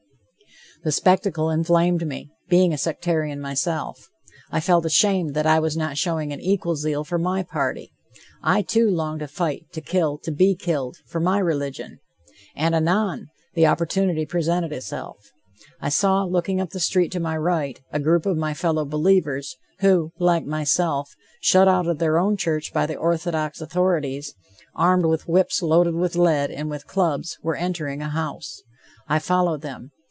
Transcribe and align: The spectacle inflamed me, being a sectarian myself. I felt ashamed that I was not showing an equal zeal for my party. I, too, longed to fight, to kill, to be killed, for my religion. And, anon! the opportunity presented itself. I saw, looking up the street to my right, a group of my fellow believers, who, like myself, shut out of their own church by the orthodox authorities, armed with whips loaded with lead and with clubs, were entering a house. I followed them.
The 0.83 0.91
spectacle 0.91 1.51
inflamed 1.51 2.07
me, 2.07 2.31
being 2.49 2.73
a 2.73 2.77
sectarian 2.77 3.39
myself. 3.39 4.09
I 4.49 4.59
felt 4.59 4.83
ashamed 4.83 5.35
that 5.35 5.45
I 5.45 5.59
was 5.59 5.77
not 5.77 5.95
showing 5.95 6.33
an 6.33 6.41
equal 6.41 6.75
zeal 6.75 7.03
for 7.03 7.19
my 7.19 7.43
party. 7.43 7.93
I, 8.41 8.63
too, 8.63 8.89
longed 8.89 9.19
to 9.19 9.27
fight, 9.27 9.67
to 9.73 9.81
kill, 9.81 10.17
to 10.23 10.31
be 10.31 10.55
killed, 10.55 10.97
for 11.05 11.19
my 11.19 11.37
religion. 11.37 11.99
And, 12.55 12.73
anon! 12.73 13.27
the 13.53 13.67
opportunity 13.67 14.25
presented 14.25 14.73
itself. 14.73 15.31
I 15.79 15.89
saw, 15.89 16.23
looking 16.23 16.59
up 16.59 16.71
the 16.71 16.79
street 16.79 17.11
to 17.11 17.19
my 17.19 17.37
right, 17.37 17.79
a 17.91 17.99
group 17.99 18.25
of 18.25 18.35
my 18.35 18.55
fellow 18.55 18.83
believers, 18.83 19.55
who, 19.81 20.13
like 20.17 20.45
myself, 20.47 21.13
shut 21.43 21.67
out 21.67 21.85
of 21.85 21.99
their 21.99 22.17
own 22.17 22.37
church 22.37 22.73
by 22.73 22.87
the 22.87 22.95
orthodox 22.95 23.61
authorities, 23.61 24.33
armed 24.73 25.05
with 25.05 25.27
whips 25.27 25.61
loaded 25.61 25.93
with 25.93 26.15
lead 26.15 26.49
and 26.49 26.71
with 26.71 26.87
clubs, 26.87 27.37
were 27.43 27.55
entering 27.55 28.01
a 28.01 28.09
house. 28.09 28.63
I 29.07 29.19
followed 29.19 29.61
them. 29.61 29.91